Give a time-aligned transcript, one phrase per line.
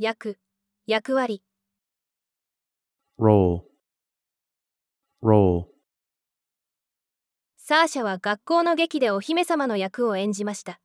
[0.00, 0.38] 役、
[0.86, 1.42] 役割。
[3.18, 3.62] role,
[5.20, 5.64] role,
[7.56, 10.80] サーシャは学校の劇でお姫様の役を演じました。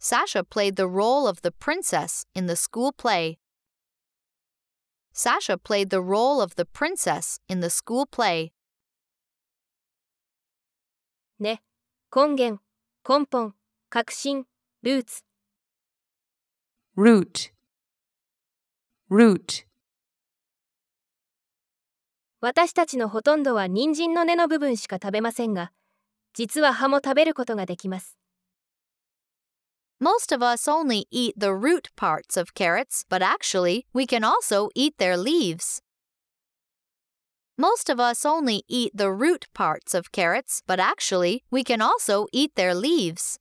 [0.00, 3.36] Sasha played the role of the princess in the school play.
[5.12, 8.52] Sasha played the role of the princess in the school play.
[11.38, 11.62] ね、
[12.10, 12.62] 根源、
[13.06, 13.54] 根本、
[13.90, 14.46] 革新、
[14.82, 15.26] ルーツ。
[16.96, 17.52] Root,
[19.10, 19.66] root,
[22.40, 25.72] 私たちのほとんどは人参の根の部分しか食べませんが、
[26.32, 28.16] 実は葉も食べることができます。
[30.00, 34.96] Most of us only eat the root parts of carrots, but actually, we can also eat
[34.98, 35.82] their leaves.
[37.58, 42.26] Most of us only eat the root parts of carrots, but actually, we can also
[42.32, 43.38] eat their leaves.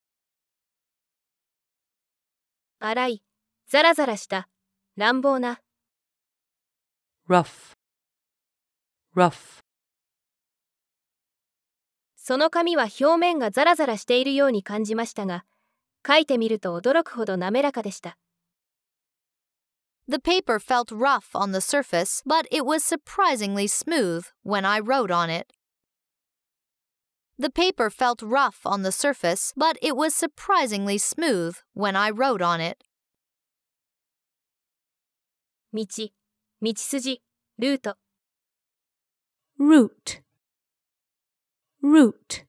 [2.80, 3.25] 粗い、
[3.69, 4.49] ザラザラした、
[4.97, 5.61] 乱暴な。
[7.29, 7.75] rough,
[9.15, 9.61] rough,
[12.17, 15.45] その紙は表面がザラザラしているように感じましたが、
[16.07, 18.19] 書いてみると驚くほど滑らかでした。
[20.09, 25.13] The paper felt rough on the surface, but it was surprisingly smooth when I wrote
[25.13, 25.55] on it.
[27.39, 32.43] The paper felt rough on the surface, but it was surprisingly smooth when I wrote
[32.43, 32.84] on it.
[35.76, 35.86] 道、
[36.62, 37.22] 道筋、
[37.60, 37.98] ルート。
[39.60, 40.22] root,
[41.84, 42.46] root,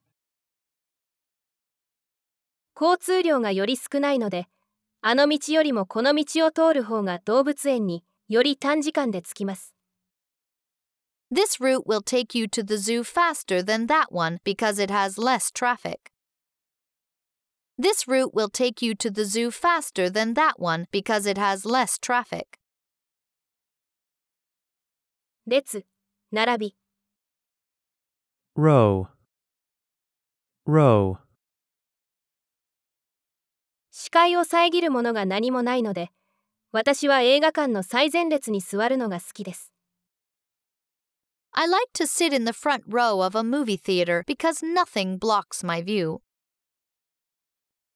[2.81, 4.47] 交通量がより少ないので、
[5.03, 9.75] あの道よりもこの道を通る方が動物園により短時間で着きます。
[11.33, 15.51] This route will take you to the zoo faster than that one because it has less
[15.51, 16.13] traffic.
[17.79, 21.65] This route will take you to the zoo faster than that one because it has
[21.67, 22.59] less traffic.
[25.49, 25.87] 列、
[26.33, 26.77] 並び。
[28.57, 29.07] row,
[30.67, 31.19] row,
[33.93, 36.11] 視界を遮るものが何もないので、
[36.73, 39.73] 私は映画館の最前列に座るのが好きです。
[41.53, 45.81] I like to sit in the front row of a movie theater because nothing blocks my
[45.81, 46.23] view.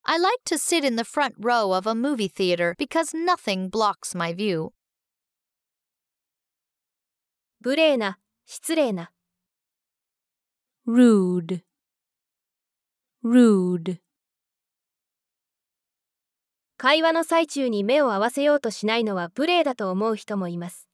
[0.04, 4.14] I like to sit in the front row of a movie theater because nothing blocks
[4.14, 4.72] my view.
[7.62, 9.12] 無礼な、失礼な。
[10.86, 11.62] rude,
[13.22, 14.00] rude,
[16.78, 20.88] 会話の最中に目を合わせようとしないのは無礼だと思う人もいます。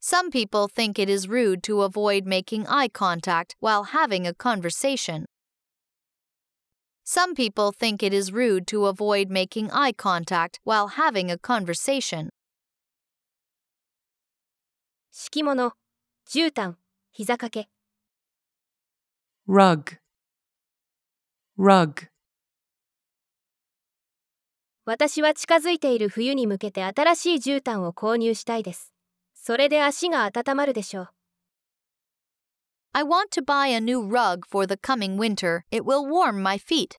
[0.00, 5.26] Some people think it is rude to avoid making eye contact while having a conversation.
[7.04, 12.30] Some people think it is rude to avoid making eye contact while having a conversation.
[15.20, 15.72] 敷物、
[16.28, 16.76] 絨毯、
[17.10, 17.68] 膝掛け。
[19.48, 19.98] rug,
[21.58, 22.06] rug,
[24.84, 28.94] 私は近づいている冬に向けて新しい絨毯を購入したいです。
[29.34, 31.08] それで足が温まるでしょう。
[32.92, 35.64] I want to buy a new rug for the coming winter.
[35.72, 36.96] It will warm my feet.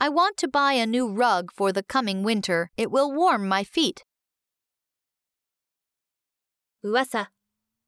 [0.00, 2.70] I want to buy a new rug for the coming winter.
[2.76, 4.02] It will warm my feet.
[6.82, 7.30] 噂、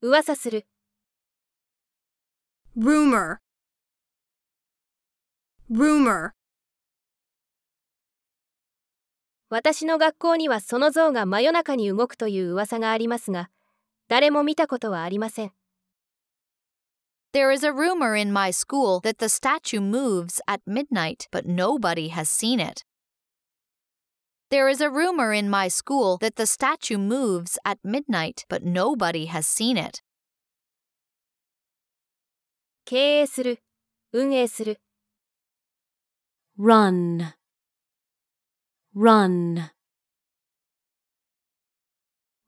[0.02, 0.66] 噂する。
[2.76, 3.38] rumor
[5.70, 6.32] rumor
[9.48, 13.48] 私の学校にはその像が真夜中に動くという噂がありますが、
[14.08, 15.52] 誰も見たことはありません。
[17.32, 22.28] There is a rumor in my school that the statue moves at midnight, but nobody has
[22.28, 22.84] seen it.
[24.51, 29.25] There is a rumor in my school that the statue moves at midnight, but nobody
[29.25, 30.01] has seen it.
[32.85, 33.59] 経営する、
[34.13, 34.79] 運営する。
[36.57, 37.33] run,
[38.95, 39.69] run,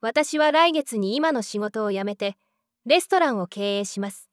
[0.01, 2.37] 私は来月に今の仕事を辞めて、
[2.85, 4.29] レストランを経営します。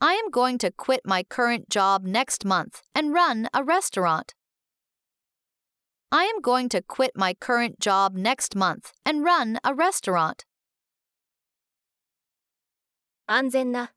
[0.00, 4.34] I am going to quit my current job next month and run a restaurant.
[6.12, 10.44] I am going to quit my current job next month and run a restaurant.
[13.26, 13.92] 安全な、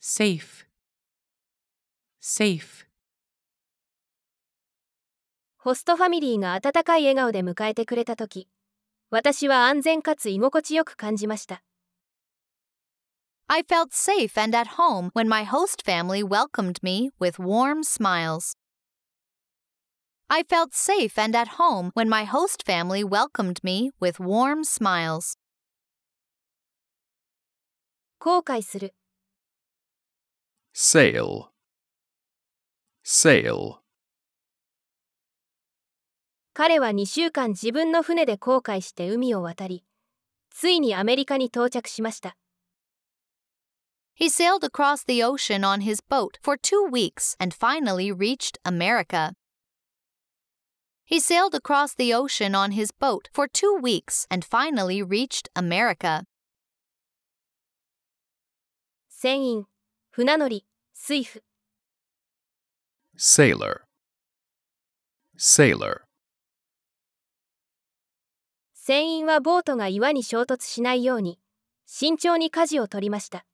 [0.00, 0.66] safe,
[2.20, 2.86] safe,
[5.58, 8.48] ホストファミリーが温かい笑顔で迎えてくれたとき、
[9.10, 11.64] 私は安全かつ居心地よく感じました。
[13.48, 18.56] I felt safe and at home when my host family welcomed me with warm smiles.
[20.30, 25.38] I felt safe and at home when my host family welcomed me with warm smiles.
[28.18, 28.94] 後悔する
[30.74, 31.50] sail,
[33.04, 33.76] sail,
[36.54, 39.84] 彼は2週間自分の船で航海して海を渡り
[40.50, 42.36] ついにアメリカに到着しました
[44.18, 49.34] He sailed across the ocean on his boat for two weeks and finally reached America.
[51.10, 56.24] He sailed across the ocean on his boat for two weeks and finally reached America.
[59.08, 59.66] 船員
[60.10, 61.42] 船乗り水夫
[63.16, 63.82] sailor,
[65.38, 66.02] sailor,
[68.74, 71.40] 船員はボートが岩に衝突しないように
[71.86, 73.46] 慎重に舵を取りました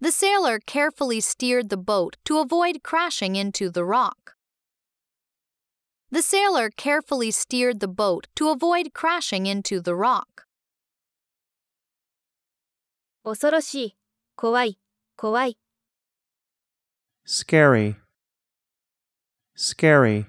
[0.00, 4.35] The sailor carefully steered the boat to avoid crashing into the rock.
[6.10, 10.46] The sailor carefully steered the boat to avoid crashing into the rock.
[13.24, 13.96] 恐ろしい
[14.34, 14.78] 怖い
[15.16, 15.56] 怖い
[17.24, 17.94] scary,
[19.56, 20.26] scary,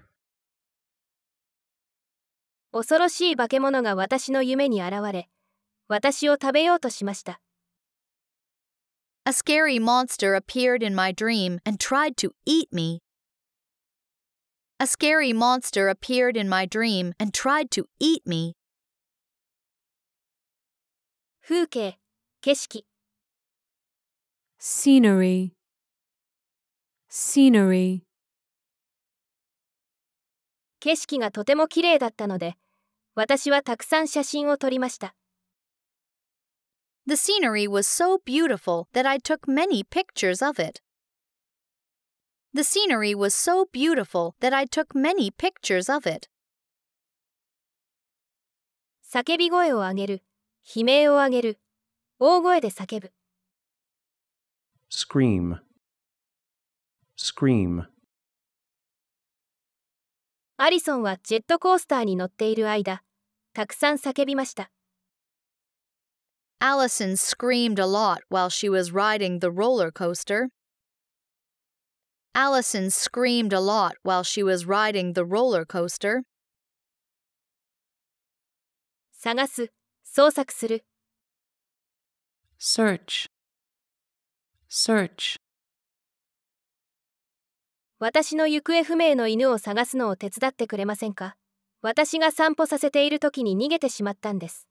[2.72, 5.28] 恐ろしい化け物が私の夢に現れ
[5.88, 7.42] 私を食べようとしました
[9.26, 13.02] A scary monster appeared in my dream and tried to eat me.
[14.80, 18.56] A scary monster appeared in my dream and tried to eat me.
[21.46, 21.98] 風景
[22.42, 22.86] 景色
[24.60, 25.52] scenery,
[27.10, 28.04] scenery,
[30.80, 32.56] 景色がとても綺麗だったので
[33.16, 35.16] 私はたくさん写真を撮りました
[37.06, 40.82] The scenery was so beautiful that I took many pictures of it.
[42.54, 46.30] The scenery was so beautiful that I took many pictures of it.
[49.14, 50.24] 叫び声を上げる
[50.76, 51.60] 悲鳴を上げる
[52.18, 53.12] 大声で叫ぶ
[54.90, 55.60] scream,
[57.16, 57.86] scream,
[60.58, 63.04] アリソンはジェットコースターに乗っている間
[63.54, 64.72] たくさん叫びました
[66.60, 70.48] Allison screamed a lot while she was riding the roller coaster.
[72.38, 76.24] Allison screamed a lot while she was riding the roller coaster.
[79.24, 79.72] 探す
[80.06, 80.84] 捜索する
[82.60, 83.28] search,
[84.70, 85.38] search,
[88.00, 91.38] 私の行方不明の犬を探すのを手伝ってくれませんか
[91.82, 94.68] 私が散歩させている時に逃げてしまったんです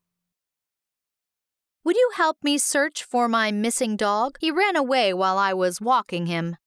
[1.83, 4.37] Would you help me search for my missing dog?
[4.39, 6.57] He ran away while I was walking him.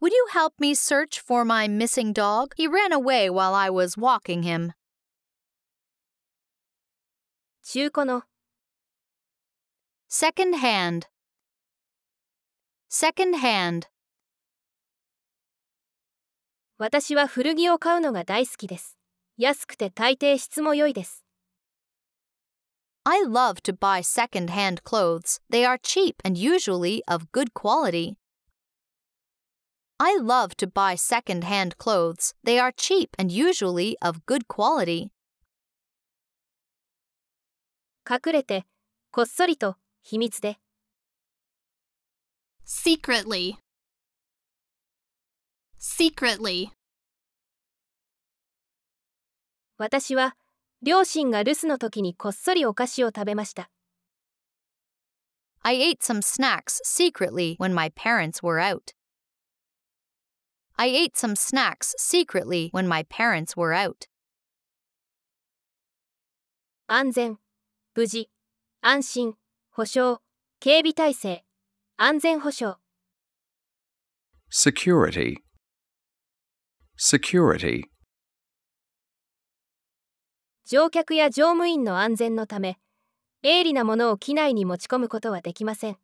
[0.00, 2.54] Would you help me search for my missing dog?
[2.56, 4.72] He ran away while I was walking him.
[7.62, 8.24] 中古の
[10.10, 11.06] Second hand.
[12.90, 13.86] Second hand.
[16.78, 18.98] 私は古着を買うのが大好きです
[19.38, 21.24] 安くて大抵質も良いです
[23.04, 25.40] I love to buy second hand clothes.
[25.50, 28.16] They are cheap and usually of good quality.
[29.98, 32.34] I love to buy second hand clothes.
[32.42, 35.10] They are cheap and usually of good quality.
[38.04, 38.66] 隠れて
[39.12, 40.58] こっそりと秘密で
[42.66, 43.54] secretly
[45.78, 46.70] secretly
[49.78, 50.36] 私は
[50.82, 53.70] 両親が留守の時にこっそりお菓子を食べました
[55.62, 58.92] I ate some snacks secretly when my parents were out.
[60.79, 64.07] I ate some snacks secretly when my parents were out.
[66.87, 67.37] 安全
[67.93, 68.29] 無事
[68.81, 69.33] 安心
[69.71, 70.19] 保障
[70.59, 71.43] 警備体制
[71.97, 72.77] 安全保障
[74.49, 75.37] security,
[76.95, 77.89] security,
[80.63, 82.77] 乗客や乗務員の安全のため
[83.41, 85.97] 鋭利なものを機内に持ち込むことはできません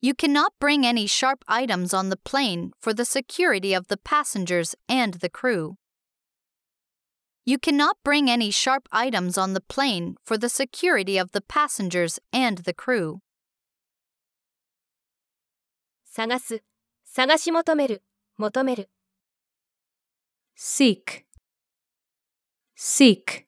[0.00, 4.74] You cannot bring any sharp items on the plane for the security of the passengers
[4.88, 5.76] and the crew.
[7.44, 12.18] You cannot bring any sharp items on the plane for the security of the passengers
[12.32, 13.20] and the crew.
[16.16, 16.62] 探す
[17.04, 18.02] 探し求める
[18.38, 18.88] 求める
[20.56, 21.24] seek,
[22.74, 23.44] seek,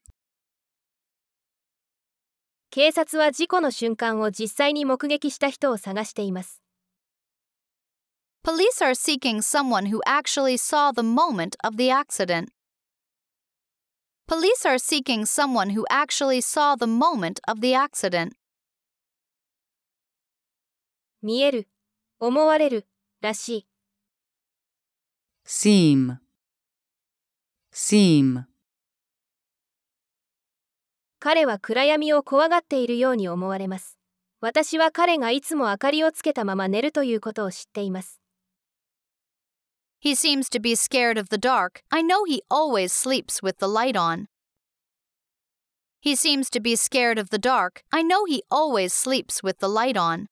[2.76, 6.64] 警察は事故の瞬間を実際に目撃した人を探しています
[8.44, 12.48] Police are seeking someone who actually saw the moment of the accident.
[14.28, 18.32] Police are seeking someone who actually saw the moment of the accident.
[21.22, 21.68] 見える、
[22.20, 22.88] 思われる、
[23.22, 23.68] らしい。
[25.46, 26.18] seem,
[27.72, 28.46] seem,
[31.24, 33.98] 彼は暗闇を怖がっているように思われます。
[34.42, 38.20] 私は彼がいつも明かりをつけたまま寝るということを知っています。
[40.04, 41.82] He seems to be scared of the dark.
[41.92, 44.26] I know he always sleeps with the light on.
[46.02, 47.86] He seems to be scared of the dark.
[47.90, 50.26] I know he always sleeps with the light on.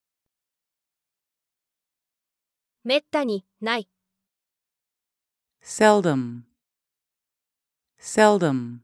[2.84, 3.88] めったに、ない。
[5.62, 6.42] seldom,
[7.98, 8.80] seldom,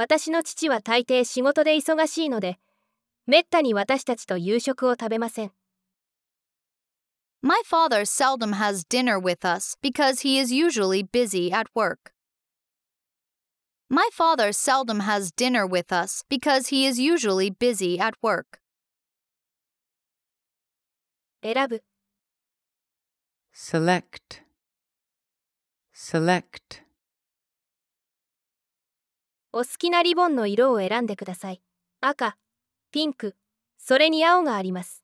[0.00, 2.60] 私の父は大抵仕事で忙しいので、
[3.26, 5.50] めったに私たちと夕食を食べません。
[7.42, 12.12] My father seldom has dinner with us because he is usually busy at work.
[13.90, 18.60] My father seldom has dinner with us because he is usually busy at work.
[21.42, 21.82] 選ぶ、
[23.52, 24.44] select,
[25.92, 26.87] select,
[29.57, 31.61] お好きなリボンの色を選んでください。
[32.01, 32.37] 赤、
[32.91, 33.35] ピンク、
[33.77, 35.03] それに青があります。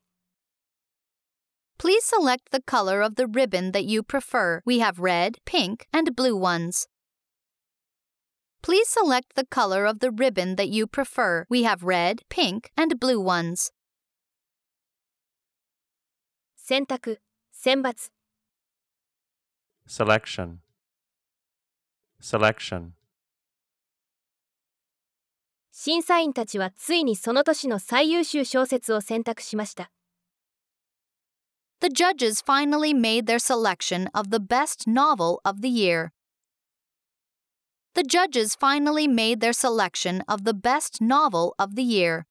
[1.78, 4.60] Please select the color of the ribbon that you prefer.
[4.66, 6.88] We have red, pink, and blue ones.
[8.62, 11.46] Please select the color of the ribbon that you prefer.
[11.48, 13.72] We have red, pink, and blue ones.
[16.58, 17.20] 選択、
[17.52, 18.10] 選抜、
[19.86, 20.58] selection,
[22.20, 22.92] selection,
[25.77, 29.91] 審査員たちはついにその年の最優秀小説を選択しました。
[31.81, 36.11] The judges finally made their selection of the best novel of the year.
[37.93, 42.23] The judges finally made their selection of the best novel of the year.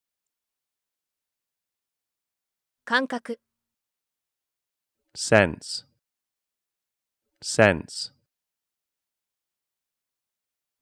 [2.86, 3.38] 感覚、
[5.14, 5.84] sense,
[7.42, 8.10] sense,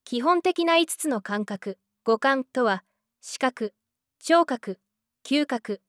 [0.05, 2.83] 基本的な5つの感覚、五感とは、
[3.21, 3.73] 視覚、
[4.19, 4.79] 聴覚、
[5.23, 5.81] 嗅覚、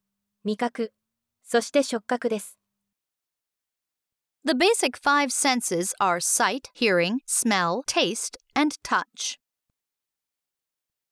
[0.45, 0.93] 味覚、
[1.43, 2.57] そして触覚です。
[4.45, 9.41] The basic five senses are sight, hearing, smell, taste, and touch.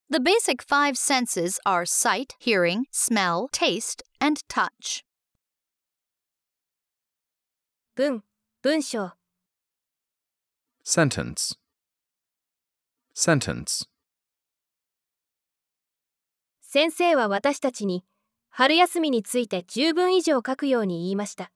[0.08, 5.02] The basic five senses are sight, hearing, smell, taste, and touch.
[7.96, 8.22] 文、
[8.62, 9.16] 文章、
[10.84, 11.56] Sentence.
[13.14, 13.91] Sentence.
[16.74, 18.02] 先生は私たちに、
[18.48, 21.52] 春休みについて10文以上書くように言いました。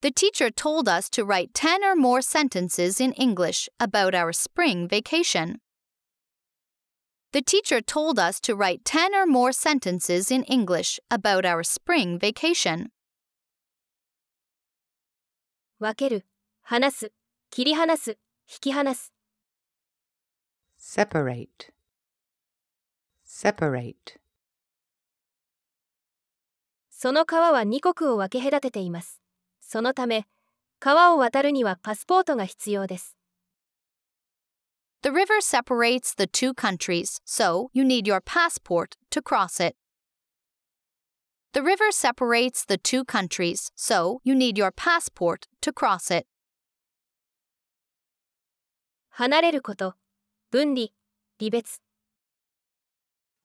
[0.00, 4.86] The teacher told us to write 10 or more sentences in English about our spring
[4.86, 5.56] vacation.
[7.32, 12.20] The teacher told us to write 10 or more sentences in English about our spring
[12.20, 12.90] vacation.
[15.80, 16.26] 分ける、
[16.62, 17.12] 話す、
[17.50, 18.10] 切り離す、
[18.48, 19.12] 引き離す。
[20.78, 21.72] separate,
[23.42, 24.20] separate,
[26.90, 29.20] その川は二国を分け隔てています。
[29.60, 30.28] そのため、
[30.78, 33.16] 川を渡るにはパスポートが必要です。
[35.02, 39.76] The river separates the two countries, so you need your passport to cross it.
[41.52, 46.28] The river separates the two countries, so you need your passport to cross it.
[49.10, 49.96] 離れること、
[50.52, 50.90] 分離、
[51.40, 51.82] 離別。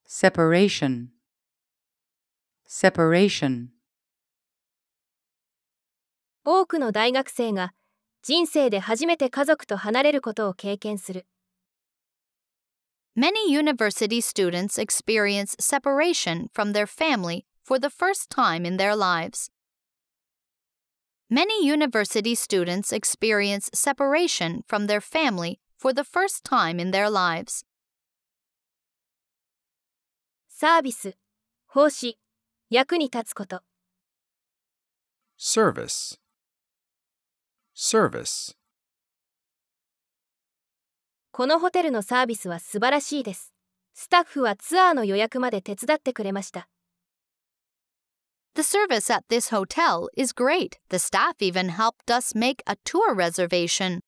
[0.07, 1.09] separation,
[2.67, 3.69] separation,
[6.45, 7.73] 多くの大学生が
[8.23, 11.27] 人生で初めて家族と離れることを経験する。
[13.17, 19.51] Many university students experience separation from their family for the first time in their lives.
[21.29, 27.65] Many university students experience separation from their family for the first time in their lives.
[30.60, 31.16] サービス、
[31.68, 32.18] 奉仕、
[32.72, 33.62] 役に立つこと。
[35.38, 36.18] Service.
[37.76, 38.56] Service.
[41.30, 43.54] このホテルのサービスは素晴らしいです。
[43.94, 46.68] スタッフはツアーの予約まで手伝ってくれました。
[48.56, 50.80] The service at this hotel is great.
[50.90, 54.00] The staff even helped us make a tour reservation.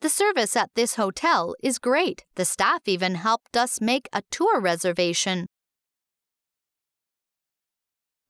[0.00, 2.24] The service at this hotel is great.
[2.34, 5.46] The staff even helped us make a tour reservation.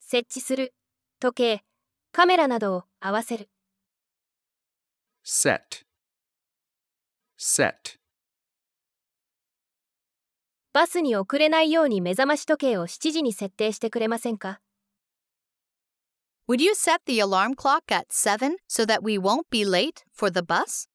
[0.00, 0.72] 設置する、
[1.18, 1.64] 時計、
[2.12, 3.48] カメラなどを合わせる。
[5.24, 5.84] set,
[7.36, 7.98] set,
[10.74, 14.60] バスに遅れないように目覚まし時計を7時に設定してくれませんか
[16.48, 20.30] Would you set the alarm clock at 7 so that we won't be late for
[20.30, 20.88] the bus?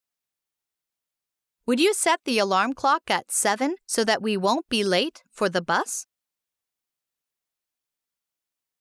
[1.65, 5.49] Would you set the alarm clock at 7 so that we won't be late for
[5.49, 6.07] the bus?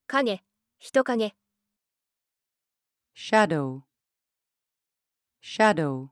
[0.07, 0.43] 影、
[0.79, 1.35] 人影、
[3.15, 3.83] shadow,
[5.43, 6.09] shadow,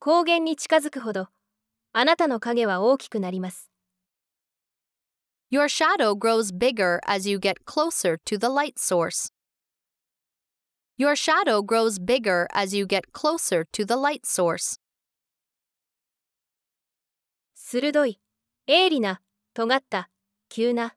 [0.00, 1.28] 光源に近づくほど、
[1.92, 3.70] あなたの影は大きくなります。
[5.50, 9.30] Your shadow grows bigger as you get closer to the light source.
[10.96, 14.78] Your shadow grows bigger as you get closer to the light source.
[17.54, 18.20] 鋭い、
[18.66, 19.22] 鋭利な、
[19.54, 20.10] 尖った、
[20.48, 20.94] 急な。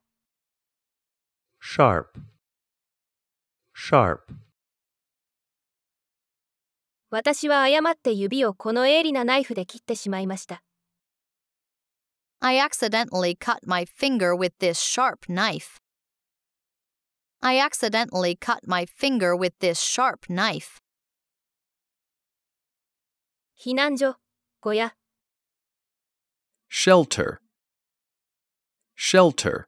[1.60, 2.08] sharp,
[3.74, 4.20] sharp,
[7.10, 10.64] 私は誤って指をこの鋭利なナイフで切ってしまいました。
[12.40, 15.80] I accidentally cut my finger with this sharp knife.
[17.40, 20.80] I accidentally cut my finger with this sharp knife.
[23.56, 24.16] 避難所、
[24.60, 24.94] 小屋、
[26.68, 27.38] shelter,
[28.96, 29.66] shelter,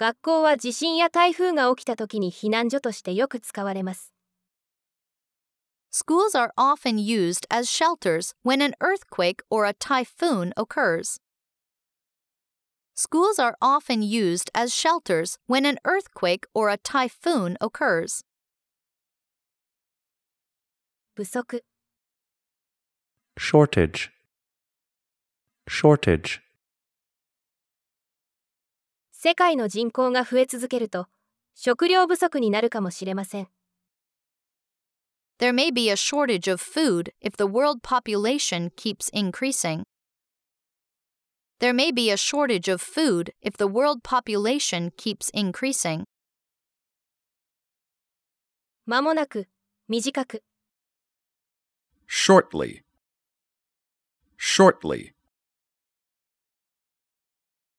[0.00, 4.14] 学校は地震や台風が起きた時に避難所としてよく使われます。
[5.92, 11.20] Schools are often used as shelters when an earthquake or a typhoon occurs.
[12.94, 18.22] Schools are often used as shelters when an earthquake or a typhoon occurs.
[21.14, 21.62] 不足、
[23.38, 24.10] shortage,
[25.66, 26.40] shortage,
[29.12, 31.06] 世界の人口が増え続けると、
[31.54, 33.48] 食料不足になるかもしれません。
[35.38, 39.84] There may be a shortage of food if the world population keeps increasing.
[41.60, 46.04] There may be a shortage of food if the world population keeps increasing.
[48.86, 49.46] まもなく、
[49.88, 50.42] 短く、
[52.08, 52.82] shortly,
[54.38, 55.12] shortly,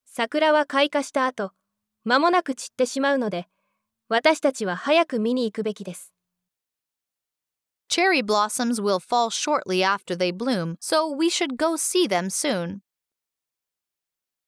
[0.06, 1.52] 桜は開花した後、
[2.04, 3.48] まもなく散ってしまうので、
[4.10, 6.14] 私たちは早く見に行くべきです。
[7.90, 12.82] Cherry blossoms will fall shortly after they bloom, so we should go see them soon.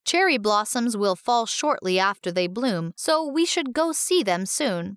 [0.09, 4.97] Cherry blossoms will fall shortly after they bloom, so we should go see them soon.